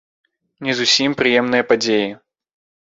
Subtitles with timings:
[0.69, 2.11] Не зусім прыемныя падзеі.